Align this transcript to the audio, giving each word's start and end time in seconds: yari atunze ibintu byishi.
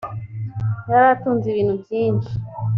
yari 0.89 1.07
atunze 1.15 1.45
ibintu 1.49 1.73
byishi. 1.81 2.33